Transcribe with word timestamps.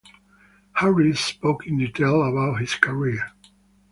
Harris 0.73 1.19
spoke 1.19 1.67
in 1.67 1.77
detail 1.77 2.23
about 2.27 2.59
his 2.59 2.73
career. 2.73 3.33